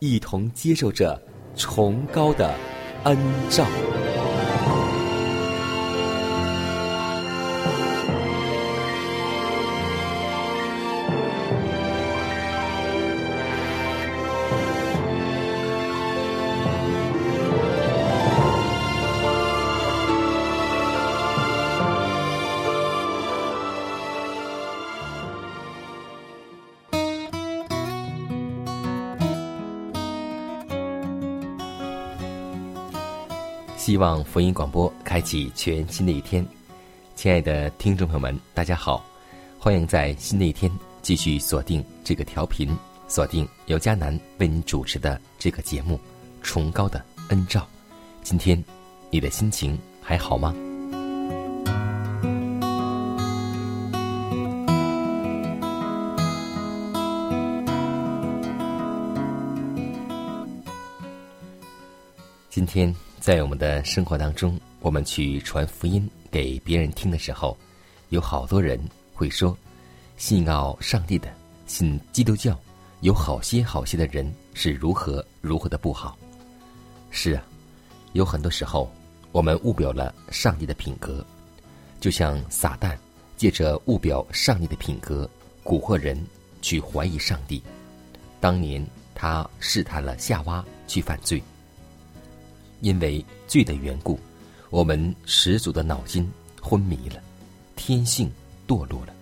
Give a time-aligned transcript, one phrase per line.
[0.00, 1.20] 一同接受着
[1.54, 2.54] 崇高的
[3.04, 3.16] 恩
[3.50, 3.66] 照。
[34.00, 36.44] 望福音广播开启全新的一天，
[37.14, 39.04] 亲爱的听众朋友们，大家好，
[39.58, 42.74] 欢迎在新的一天继续锁定这个调频，
[43.08, 45.96] 锁定由迦南为您主持的这个节目
[46.42, 47.60] 《崇高的恩照》。
[48.22, 48.64] 今天
[49.10, 50.54] 你的心情还好吗？
[62.48, 67.54] 今天在我们的生活当中，我们去传福音给别人听的时候，
[68.08, 68.80] 有好多人
[69.12, 69.54] 会说，
[70.16, 71.28] 信靠上帝的、
[71.66, 72.58] 信基督教，
[73.00, 76.16] 有好些好些的人是如何如何的不好。
[77.10, 77.44] 是啊，
[78.14, 78.90] 有很多时候
[79.32, 81.22] 我们误表了上帝的品格，
[82.00, 82.96] 就像撒旦
[83.36, 85.28] 借着误表上帝的品格，
[85.62, 86.18] 蛊惑人
[86.62, 87.62] 去怀疑上帝。
[88.40, 88.82] 当年
[89.14, 91.42] 他试探了夏娃去犯罪。
[92.80, 94.18] 因为罪的缘故，
[94.70, 96.28] 我们始祖的脑筋
[96.60, 97.22] 昏迷了，
[97.76, 98.30] 天性
[98.66, 99.14] 堕落了，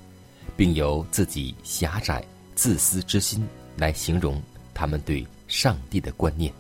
[0.57, 2.25] 并由自己狭窄、
[2.55, 4.41] 自私之心来形容
[4.75, 6.53] 他们对上帝的观念，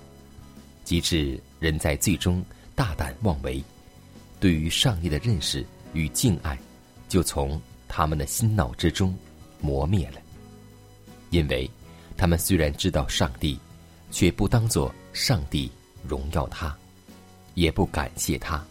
[0.84, 2.44] 及至人在最终
[2.74, 3.62] 大胆妄为，
[4.40, 6.58] 对于上帝的认识与敬爱，
[7.08, 9.16] 就从他们的心脑之中
[9.60, 10.20] 磨灭了。
[11.30, 11.70] 因为
[12.16, 13.58] 他们虽然知道上帝，
[14.10, 15.70] 却不当作上帝
[16.06, 16.76] 荣耀他。
[17.58, 18.64] 也不感谢他，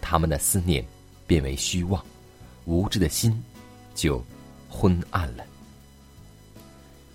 [0.00, 0.86] 他们的思念
[1.26, 2.00] 变为虚妄，
[2.64, 3.42] 无知的心
[3.96, 4.24] 就
[4.68, 5.44] 昏暗了。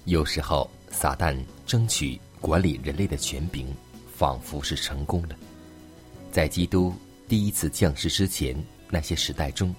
[0.04, 1.34] 有时候，撒旦
[1.66, 3.74] 争取管理人类的权柄，
[4.14, 5.36] 仿佛是成功了。
[6.30, 6.94] 在基督
[7.26, 8.54] 第一次降世之前，
[8.90, 9.74] 那些时代中，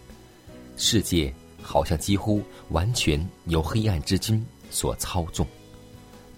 [0.78, 1.30] 世界
[1.60, 5.46] 好像几乎完全由黑暗之君所操纵，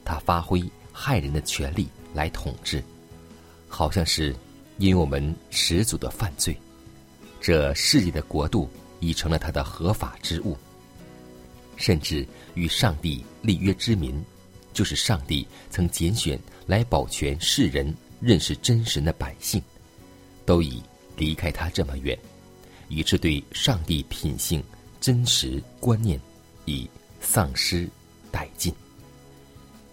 [0.04, 2.82] 他发挥害人的权力来统治，
[3.68, 4.34] 好像是。
[4.78, 6.56] 因我们始祖的犯罪，
[7.40, 8.68] 这世界的国度
[9.00, 10.56] 已成了他的合法之物。
[11.76, 14.22] 甚至与上帝立约之民，
[14.72, 19.62] 就是上帝曾拣选来保全世人认识真神的百姓，
[20.46, 20.82] 都已
[21.16, 22.18] 离开他这么远，
[22.88, 24.62] 以致对上帝品性
[25.00, 26.20] 真实观念
[26.64, 26.88] 已
[27.20, 27.88] 丧失
[28.32, 28.72] 殆尽。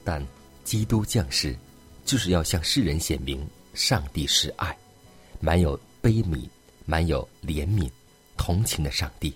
[0.03, 0.25] 但
[0.63, 1.55] 基督降世，
[2.05, 3.43] 就是要向世人显明。
[3.73, 4.77] 上帝是爱，
[5.39, 6.47] 满有悲悯、
[6.85, 7.89] 满有怜悯、
[8.37, 9.33] 同情的上帝。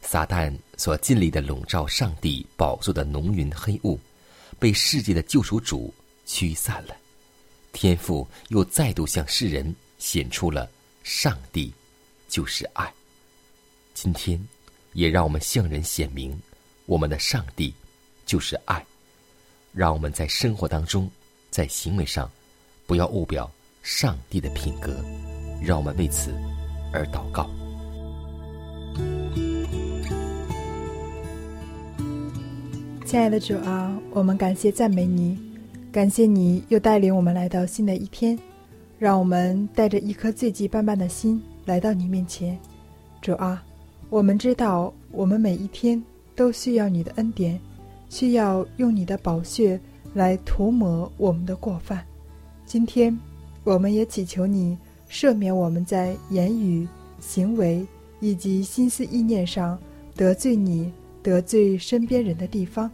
[0.00, 3.98] 撒旦所尽力的笼罩上帝宝座的浓云黑雾，
[4.58, 5.92] 被世界的救赎主
[6.26, 6.96] 驱散了。
[7.72, 10.68] 天父又再度向世人显出了
[11.02, 11.72] 上帝
[12.28, 12.92] 就是爱。
[13.94, 14.40] 今天，
[14.92, 16.38] 也让我们向人显明，
[16.86, 17.72] 我们的上帝
[18.26, 18.84] 就是爱。
[19.72, 21.10] 让我们在生活当中，
[21.50, 22.30] 在行为上。
[22.86, 23.50] 不要误表
[23.82, 24.94] 上帝的品格，
[25.62, 26.32] 让我们为此
[26.92, 27.48] 而祷告。
[33.04, 35.38] 亲爱的主啊，我们感谢赞美你，
[35.90, 38.38] 感谢你又带领我们来到新的一天，
[38.98, 42.58] 让我们带着一颗罪迹斑斑的心来到你面前。
[43.20, 43.62] 主啊，
[44.08, 46.02] 我们知道我们每一天
[46.34, 47.60] 都需要你的恩典，
[48.08, 49.78] 需要用你的宝血
[50.14, 52.02] 来涂抹我们的过犯。
[52.72, 53.14] 今天，
[53.64, 56.88] 我们也祈求你赦免我们在言语、
[57.20, 57.86] 行为
[58.18, 59.78] 以及心思意念上
[60.16, 60.90] 得罪你、
[61.22, 62.90] 得罪身边人的地方，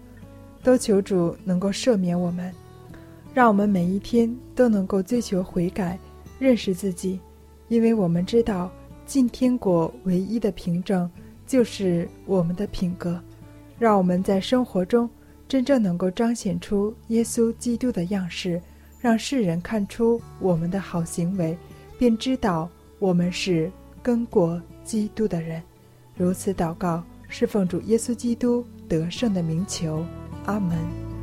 [0.65, 2.53] 都求主能够赦免我们，
[3.33, 5.97] 让我们每一天都能够追求悔改、
[6.41, 7.21] 认识自己，
[7.69, 8.73] 因为我们知道
[9.07, 11.09] 进天国唯一的凭证
[11.47, 13.23] 就是我们的品格，
[13.79, 15.09] 让我们在生活中
[15.47, 18.61] 真正能够彰显出耶稣基督的样式。
[19.01, 21.57] 让世人看出我们的好行为，
[21.99, 22.69] 便知道
[22.99, 23.71] 我们是
[24.03, 25.63] 跟过基督的人。
[26.17, 30.05] 如此祷告，是奉主耶稣基督得胜的名求。
[30.47, 31.18] 阿门。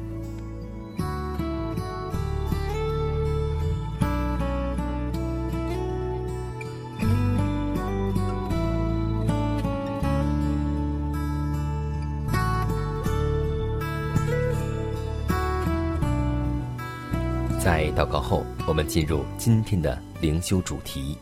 [17.95, 21.17] 祷告后，我们进入今天的灵修主题，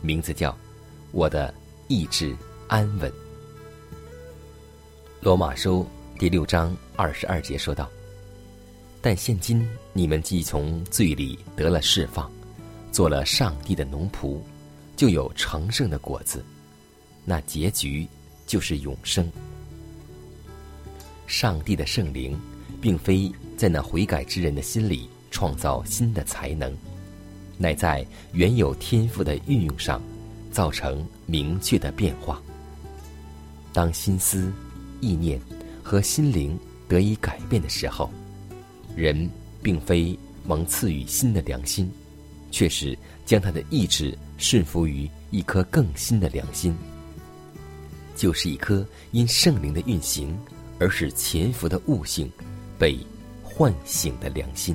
[0.00, 0.56] 名字叫
[1.12, 1.52] “我的
[1.88, 2.34] 意志
[2.68, 3.12] 安稳”。
[5.20, 5.86] 罗马书
[6.18, 7.86] 第六章二十二节说道
[9.02, 12.32] ：“但现今你们既从罪里得了释放，
[12.90, 14.40] 做了上帝的奴仆，
[14.96, 16.42] 就有成圣的果子，
[17.26, 18.08] 那结局
[18.46, 19.30] 就是永生。
[21.26, 22.40] 上帝的圣灵，
[22.80, 26.76] 并非在那悔改之人的心里。”创造新的才能，
[27.56, 30.00] 乃在原有天赋的运用上，
[30.50, 32.42] 造成明确的变化。
[33.72, 34.52] 当心思、
[35.00, 35.40] 意念
[35.82, 36.58] 和心灵
[36.88, 38.10] 得以改变的时候，
[38.96, 39.28] 人
[39.62, 41.90] 并非蒙赐予新的良心，
[42.50, 46.74] 却是将他的意志顺服于一颗更新的良心，
[48.16, 50.36] 就是一颗因圣灵的运行
[50.78, 52.30] 而使潜伏的悟性
[52.78, 52.98] 被
[53.42, 54.74] 唤醒的良心。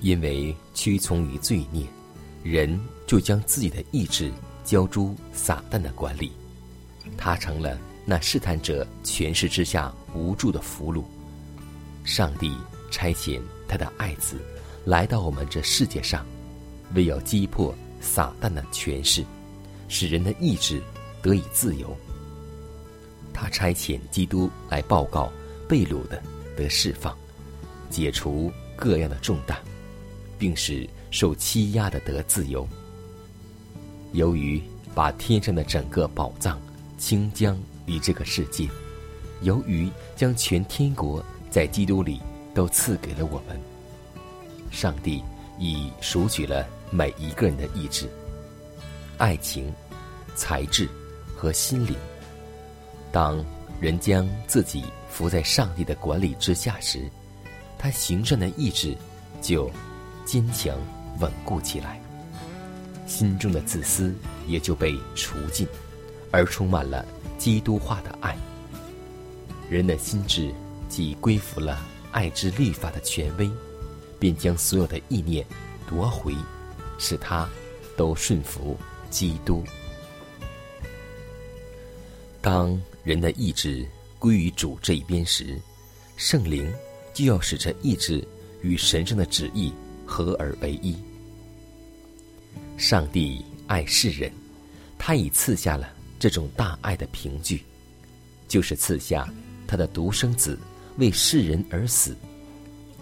[0.00, 1.84] 因为屈从于罪孽，
[2.42, 4.32] 人就将自己的意志
[4.64, 6.32] 交诸撒旦的管理，
[7.16, 11.02] 他成了那试探者权势之下无助的俘虏。
[12.04, 12.56] 上帝
[12.90, 14.36] 差遣他的爱子
[14.84, 16.24] 来到我们这世界上，
[16.94, 19.24] 为要击破撒旦的权势，
[19.88, 20.82] 使人的意志
[21.20, 21.94] 得以自由。
[23.32, 25.30] 他差遣基督来报告
[25.68, 26.22] 被掳的
[26.56, 27.16] 得释放，
[27.90, 29.58] 解除各样的重担。
[30.38, 32.66] 并使受欺压的得自由。
[34.12, 34.62] 由于
[34.94, 36.58] 把天上的整个宝藏
[36.96, 38.66] 倾将于这个世界，
[39.42, 42.20] 由于将全天国在基督里
[42.54, 43.60] 都赐给了我们，
[44.70, 45.22] 上帝
[45.58, 48.08] 已赎取了每一个人的意志、
[49.18, 49.72] 爱情、
[50.34, 50.88] 才智
[51.36, 51.94] 和心灵。
[53.12, 53.44] 当
[53.80, 57.10] 人将自己伏在上帝的管理之下时，
[57.78, 58.96] 他行善的意志
[59.42, 59.70] 就。
[60.28, 60.78] 坚强
[61.20, 61.98] 稳固起来，
[63.06, 64.14] 心中的自私
[64.46, 65.66] 也就被除尽，
[66.30, 67.02] 而充满了
[67.38, 68.36] 基督化的爱。
[69.70, 70.52] 人的心智
[70.86, 71.82] 既归服了
[72.12, 73.50] 爱之律法的权威，
[74.18, 75.46] 便将所有的意念
[75.88, 76.34] 夺回，
[76.98, 77.48] 使他
[77.96, 78.76] 都顺服
[79.08, 79.64] 基督。
[82.42, 85.58] 当人的意志归于主这一边时，
[86.18, 86.70] 圣灵
[87.14, 88.22] 就要使这意志
[88.60, 89.72] 与神圣的旨意。
[90.08, 90.96] 合而为一。
[92.78, 94.32] 上帝爱世人，
[94.98, 97.62] 他已赐下了这种大爱的凭据，
[98.48, 99.28] 就是赐下
[99.66, 100.58] 他的独生子
[100.96, 102.16] 为世人而死，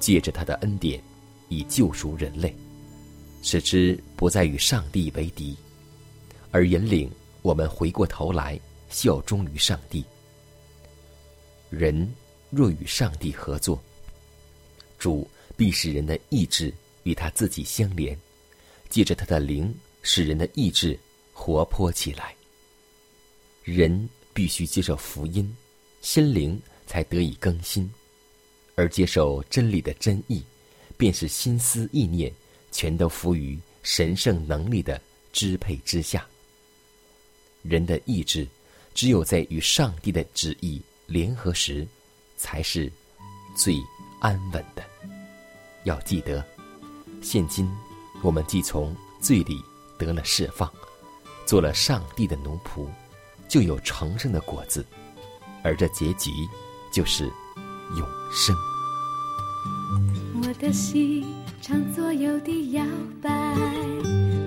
[0.00, 1.00] 借着他的恩典
[1.48, 2.54] 以救赎人类，
[3.42, 5.56] 使之不再与上帝为敌，
[6.50, 7.08] 而引领
[7.42, 8.58] 我们回过头来
[8.90, 10.04] 效忠于上帝。
[11.70, 12.12] 人
[12.50, 13.80] 若与上帝合作，
[14.98, 16.74] 主必使人的意志。
[17.06, 18.18] 与他自己相连，
[18.90, 19.72] 借着他的灵，
[20.02, 20.98] 使人的意志
[21.32, 22.34] 活泼起来。
[23.62, 25.56] 人必须接受福音，
[26.02, 27.88] 心灵才得以更新，
[28.74, 30.42] 而接受真理的真意，
[30.96, 32.32] 便是心思意念
[32.72, 35.00] 全都服于神圣能力的
[35.32, 36.26] 支配之下。
[37.62, 38.48] 人的意志，
[38.94, 41.86] 只有在与上帝的旨意联合时，
[42.36, 42.92] 才是
[43.56, 43.76] 最
[44.18, 44.84] 安稳的。
[45.84, 46.44] 要记得。
[47.28, 47.68] 现今，
[48.22, 49.60] 我们既从罪里
[49.98, 50.72] 得了释放，
[51.44, 52.86] 做了上帝的奴仆，
[53.48, 54.86] 就有成圣的果子，
[55.64, 56.30] 而这结局
[56.92, 57.24] 就是
[57.96, 58.54] 永生。
[60.40, 61.26] 我的心
[61.60, 62.86] 常左右地摇
[63.20, 63.28] 摆，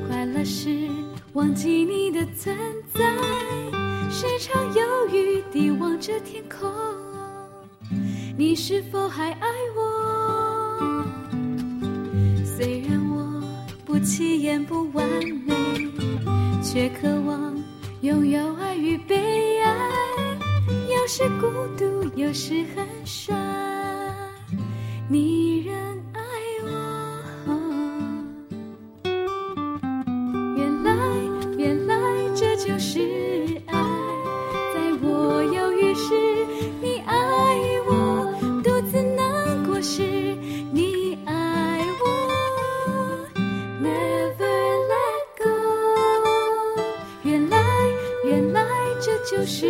[0.08, 0.88] 快乐时
[1.34, 2.58] 忘记你的存
[2.94, 3.14] 在，
[4.10, 6.74] 时常犹豫地望着天空，
[8.38, 9.89] 你是否还爱我？
[12.60, 13.42] 虽然我
[13.86, 15.08] 不起眼不完
[15.46, 15.56] 美，
[16.62, 17.56] 却渴望
[18.02, 19.16] 拥有爱与被
[19.62, 19.74] 爱，
[20.68, 21.48] 有时孤
[21.78, 23.34] 独，有时很傻，
[25.08, 25.74] 你仍
[49.30, 49.68] 就是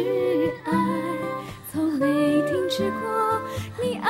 [0.64, 0.72] 爱，
[1.70, 2.06] 从没
[2.44, 3.42] 停止过。
[3.82, 4.10] 你爱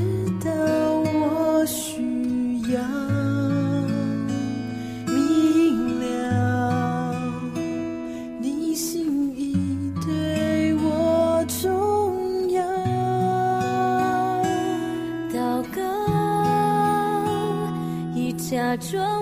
[18.81, 19.20] 说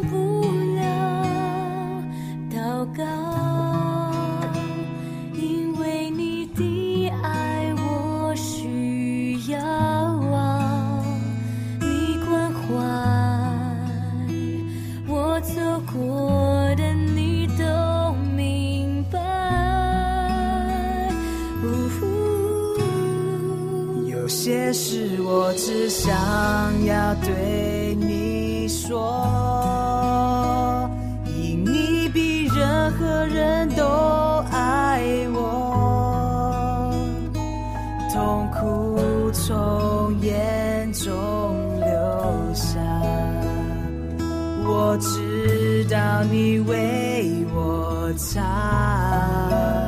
[44.72, 45.98] 我知道
[46.32, 48.40] 你为我擦。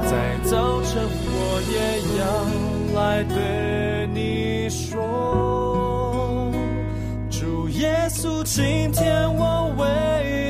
[0.09, 1.77] 在早晨，我也
[2.19, 2.23] 要
[3.00, 5.00] 来对你说，
[7.29, 9.83] 主耶稣，今天我为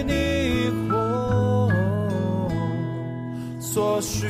[0.08, 1.70] 你活，
[3.60, 4.28] 所需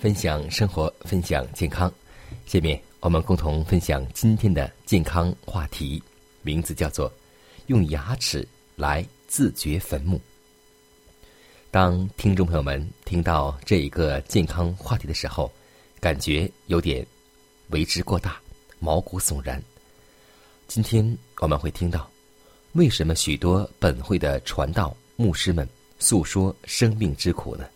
[0.00, 1.92] 分享生活，分享健康。
[2.46, 6.02] 下面我们共同分享今天的健康话题，
[6.40, 7.12] 名字叫做
[7.68, 10.18] “用牙齿来自掘坟墓”。
[11.70, 15.52] 当听众朋友们听到这一个健康话题的时候，
[16.00, 17.06] 感觉有点
[17.68, 18.40] 为之过大，
[18.78, 19.62] 毛骨悚然。
[20.66, 22.10] 今天我们会听到，
[22.72, 27.66] 为什么许多本会的传道牧师们诉说生命之苦呢？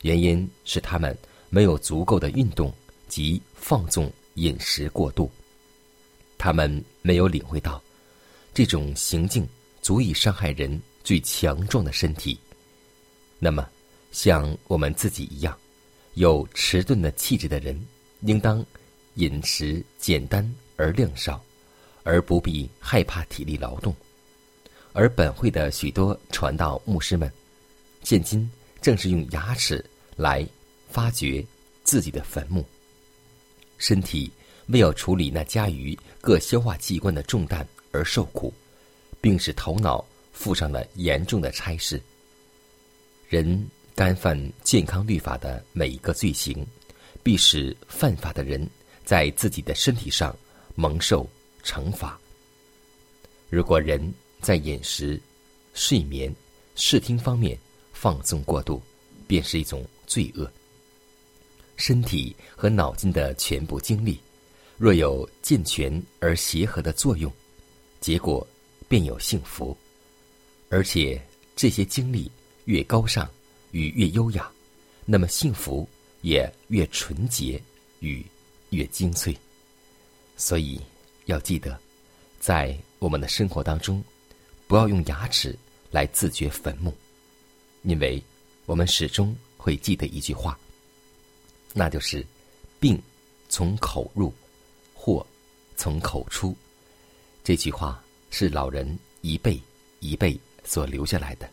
[0.00, 1.16] 原因是他们
[1.54, 2.72] 没有足够的运动
[3.08, 5.30] 及放纵饮食过度，
[6.38, 7.82] 他们没有领会到
[8.54, 9.46] 这种行径
[9.82, 12.38] 足以伤害人最强壮的身体。
[13.38, 13.68] 那么，
[14.12, 15.54] 像我们自己一样
[16.14, 17.78] 有迟钝的气质的人，
[18.22, 18.64] 应当
[19.16, 21.38] 饮食简单而量少，
[22.02, 23.94] 而不必害怕体力劳动。
[24.94, 27.30] 而本会的许多传道牧师们，
[28.02, 29.84] 现今正是用牙齿
[30.16, 30.48] 来
[30.92, 31.44] 发掘
[31.82, 32.64] 自己的坟墓。
[33.78, 34.30] 身体
[34.68, 38.52] 为要处理那加于各消化器官的重担而受苦，
[39.20, 42.00] 并使头脑负上了严重的差事。
[43.28, 46.64] 人干犯健康律法的每一个罪行，
[47.22, 48.68] 必使犯法的人
[49.04, 50.36] 在自己的身体上
[50.74, 51.28] 蒙受
[51.64, 52.18] 惩罚。
[53.50, 55.20] 如果人在饮食、
[55.74, 56.34] 睡眠、
[56.74, 57.58] 视听方面
[57.92, 58.80] 放纵过度，
[59.26, 60.50] 便是一种罪恶。
[61.76, 64.20] 身体和脑筋的全部精力，
[64.78, 67.32] 若有健全而协和的作用，
[68.00, 68.46] 结果
[68.88, 69.76] 便有幸福。
[70.68, 71.20] 而且
[71.56, 72.30] 这些精力
[72.64, 73.28] 越高尚
[73.72, 74.50] 与越优雅，
[75.04, 75.88] 那么幸福
[76.22, 77.60] 也越纯洁
[78.00, 78.24] 与
[78.70, 79.36] 越精粹。
[80.36, 80.80] 所以
[81.26, 81.78] 要记得，
[82.40, 84.02] 在我们的生活当中，
[84.66, 85.56] 不要用牙齿
[85.90, 86.94] 来自掘坟墓，
[87.82, 88.22] 因为
[88.66, 90.58] 我们始终会记得一句话。
[91.74, 92.24] 那就是，
[92.78, 93.00] 病
[93.48, 94.32] 从口入，
[94.94, 95.26] 祸
[95.76, 96.54] 从口出。
[97.42, 99.60] 这句话是老人一辈
[100.00, 101.48] 一辈所留下来的，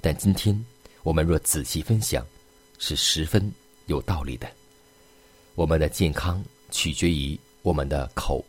[0.00, 0.64] 但今天
[1.02, 2.26] 我们若仔细分享，
[2.78, 3.50] 是十分
[3.86, 4.48] 有道理的。
[5.54, 8.44] 我们的健康取决于我们的口，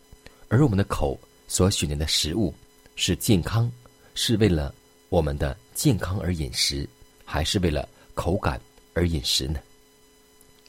[0.48, 2.54] 而我们的口所选择的食物
[2.96, 3.72] 是健康，
[4.14, 4.76] 是为了
[5.10, 6.88] 我们的健康而饮食，
[7.26, 8.62] 还是为了口感
[8.94, 9.60] 而饮食呢？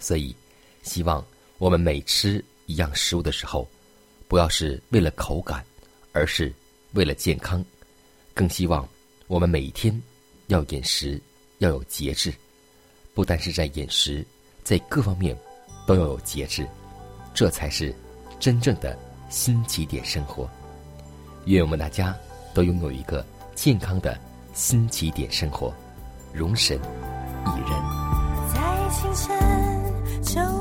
[0.01, 0.35] 所以，
[0.83, 1.25] 希望
[1.59, 3.69] 我们每吃一样食物的时候，
[4.27, 5.65] 不要是为了口感，
[6.13, 6.53] 而是
[6.95, 7.65] 为了健康。
[8.35, 8.89] 更希望
[9.27, 10.03] 我们每一天
[10.47, 11.21] 要饮食
[11.59, 12.33] 要有节制，
[13.13, 14.27] 不单是在饮食，
[14.65, 15.37] 在各方面
[15.87, 16.67] 都要有节制，
[17.35, 17.95] 这才是
[18.41, 20.49] 真正的新起点生活。
[21.45, 22.17] 愿我们大家
[22.55, 24.19] 都拥有一个健康的
[24.55, 25.75] 新起点生活，
[26.33, 27.71] 容神一人。
[28.55, 29.70] 在清晨。
[30.23, 30.60] 求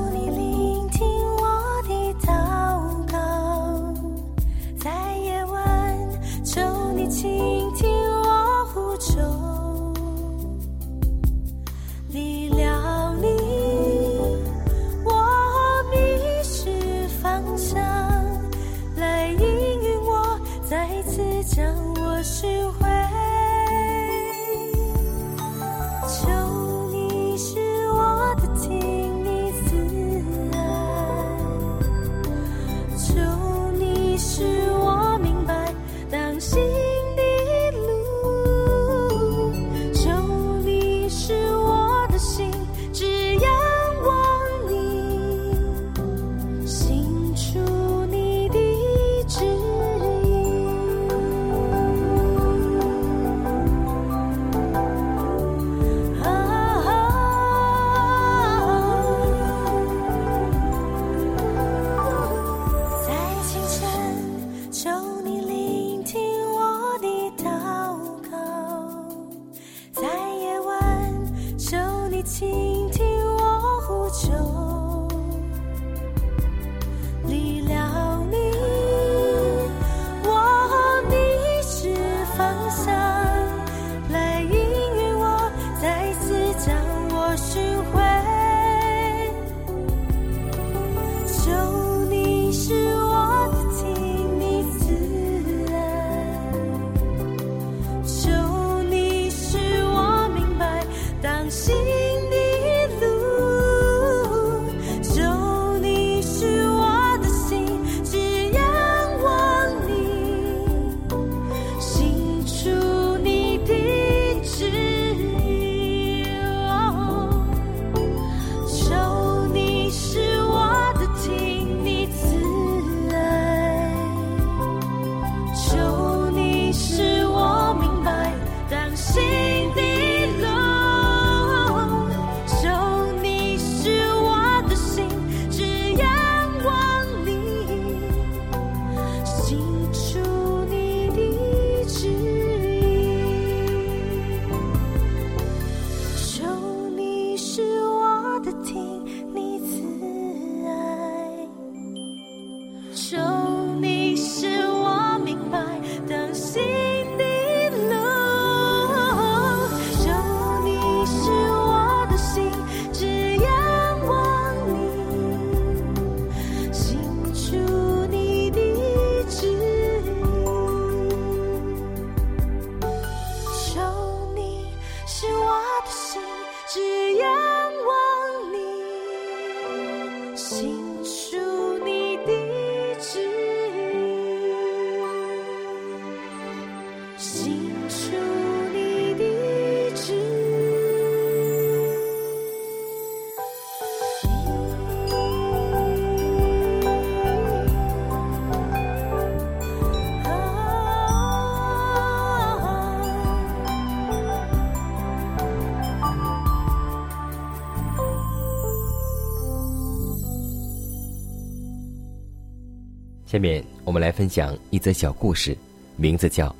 [213.40, 215.56] 下面我们来分享一则小故事，
[215.96, 216.48] 名字叫《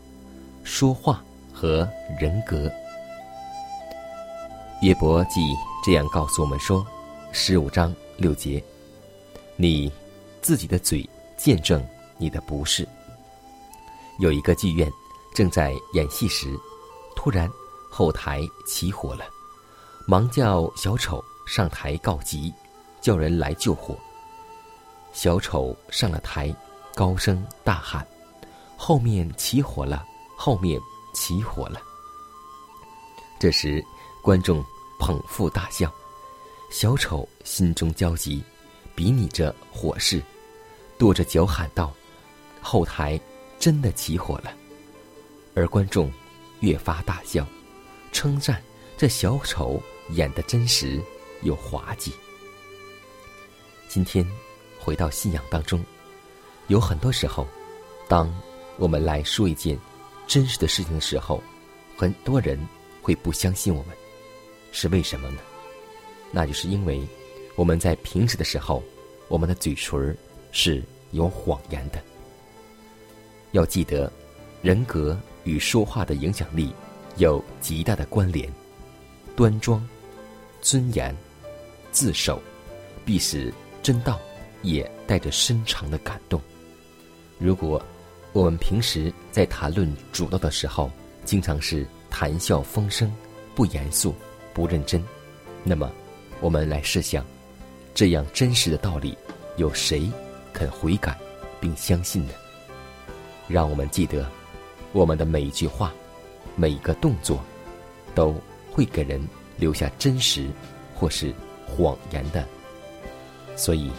[0.65, 1.87] 说话和
[2.19, 2.57] 人格》。
[4.81, 5.43] 约伯记
[5.85, 6.83] 这样告诉我们说：
[7.33, 8.65] 十五章六节，
[9.57, 9.93] 你
[10.41, 12.89] 自己的嘴见证你的不是。
[14.19, 14.91] 有一个剧院
[15.35, 16.59] 正在演戏时，
[17.15, 17.47] 突然
[17.91, 19.27] 后台起火了，
[20.07, 22.51] 忙叫小丑上台告急，
[23.03, 23.95] 叫人来救火。
[25.13, 26.51] 小丑上了台，
[26.95, 28.07] 高声大喊
[28.77, 30.05] ：“后面起火了！
[30.37, 30.81] 后面
[31.13, 31.81] 起火了！”
[33.39, 33.85] 这时，
[34.23, 34.65] 观众
[34.99, 35.93] 捧腹大笑。
[36.71, 38.43] 小丑心中焦急，
[38.95, 40.23] 比拟着火势，
[40.99, 41.93] 跺着脚喊道
[42.61, 43.19] ：“后台
[43.59, 44.53] 真的起火了！”
[45.57, 46.13] 而观众
[46.61, 47.47] 越发大笑，
[48.13, 48.63] 称赞
[48.97, 51.03] 这小丑演的真实
[51.43, 52.13] 又滑稽。
[53.89, 54.27] 今天。
[54.83, 55.85] 回到信仰当中，
[56.71, 57.45] 有很多时候，
[58.07, 58.33] 当
[58.79, 59.77] 我们来说一件
[60.29, 61.43] 真实的事情的时候，
[61.97, 62.57] 很多人
[63.03, 63.97] 会不相信我们，
[64.71, 65.41] 是为什么呢？
[66.31, 67.05] 那就是因为
[67.57, 68.81] 我们在平时的时候，
[69.27, 70.17] 我们的嘴唇
[70.53, 70.81] 是
[71.11, 72.01] 有谎言的。
[73.51, 74.11] 要记得，
[74.63, 76.73] 人格与说话的影响力
[77.17, 78.49] 有极大的关联。
[79.35, 79.85] 端庄、
[80.63, 81.13] 尊严、
[81.91, 82.41] 自守，
[83.05, 83.53] 必使
[83.83, 84.21] 真道。
[84.63, 86.39] 也带着深长的感动。
[87.41, 87.83] 如果
[88.35, 90.91] 我们平时在谈论主道的时候，
[91.25, 93.11] 经常是谈笑风生、
[93.55, 94.15] 不严肃、
[94.53, 95.03] 不认真，
[95.65, 95.91] 那么
[96.41, 97.25] 我们来试想，
[97.95, 99.17] 这样真实的道理，
[99.57, 100.09] 有谁
[100.53, 101.19] 肯悔改
[101.59, 102.35] 并相信呢？
[103.49, 104.31] 让我们记得，
[104.93, 105.95] 我们的每一句话、
[106.57, 107.43] 每一个动作，
[108.15, 108.35] 都
[108.71, 109.19] 会给人
[109.57, 110.47] 留下真实
[110.95, 111.35] 或是
[111.67, 112.47] 谎言的。
[113.57, 113.91] 所以。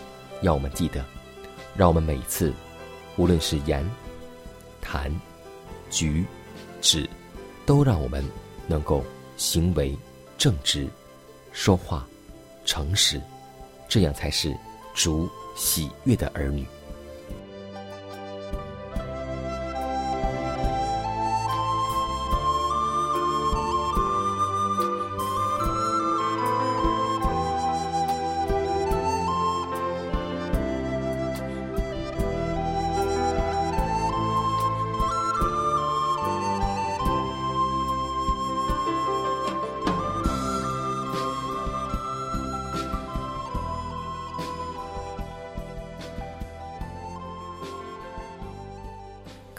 [0.44, 1.06] 要我们记得，
[1.76, 2.52] 让我们每次，
[3.18, 3.84] 无论是言、
[4.82, 5.12] 谈、
[5.90, 6.26] 举、
[6.82, 7.10] 止，
[7.66, 8.24] 都让我们
[8.68, 9.04] 能够
[9.38, 9.98] 行为
[10.38, 10.88] 正直，
[11.52, 12.08] 说话
[12.66, 13.22] 诚实，
[13.88, 14.56] 这样才是
[14.94, 16.66] 主喜悦的儿女。